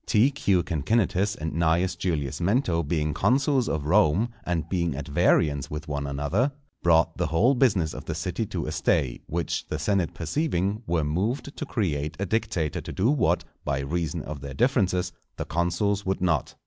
[0.07, 0.63] _T.Q.
[0.63, 1.95] CINCINNATUS and Cn.
[1.99, 7.27] Julius Mento being consuls of Rome, and being at variance with one another, brought the
[7.27, 11.65] whole business of the city to a stay; which the senate perceiving, were moved to
[11.67, 16.55] create a dictator to do what, by reason of their differences, the consuls would not.